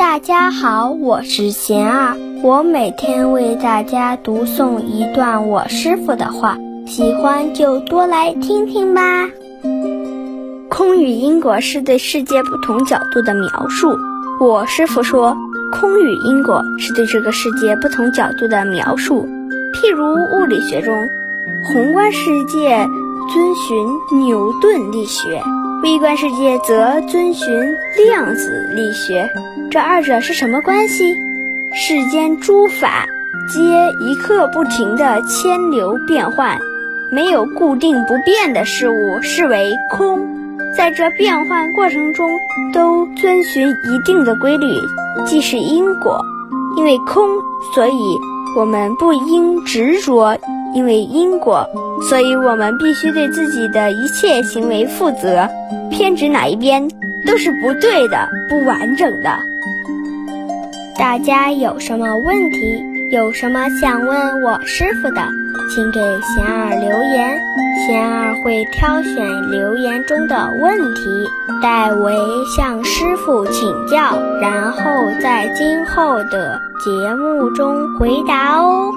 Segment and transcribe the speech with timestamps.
[0.00, 6.56] 大家好，我是贤儿，我每天为大家读诵一段我师傅的话，
[6.86, 9.28] 喜欢就多来听听吧。
[10.70, 13.94] 空与因果是对世界不同角度的描述。
[14.40, 15.36] 我师傅说，
[15.70, 19.28] 空与因果是对这个世界不同角度的描述。
[19.74, 20.94] 譬如物理学中，
[21.62, 22.88] 宏观世界
[23.30, 25.42] 遵循牛顿力学，
[25.82, 27.74] 微观世界则遵循
[28.06, 29.30] 量子力学。
[29.70, 31.14] 这二者是什么关系？
[31.72, 33.06] 世间诸法
[33.48, 33.60] 皆
[33.98, 36.58] 一刻不停的迁流变换，
[37.10, 40.28] 没有固定不变的事物，视为空。
[40.76, 42.28] 在这变换过程中，
[42.74, 44.66] 都遵循一定的规律，
[45.26, 46.20] 即是因果。
[46.76, 47.26] 因为空，
[47.74, 48.18] 所以
[48.56, 50.36] 我们不应执着；
[50.74, 51.64] 因为因果，
[52.08, 55.48] 所以我们必须对自己的一切行为负责。
[55.90, 56.88] 偏执哪一边，
[57.26, 59.38] 都是不对的，不完整的。
[60.96, 65.20] 大家有什么问题，有什么想问我师傅的，
[65.68, 67.36] 请给贤儿留言，
[67.84, 71.26] 贤儿会挑选留言中的问题，
[71.60, 72.16] 代为
[72.56, 78.92] 向师傅请教，然后在今后的节目中回答哦。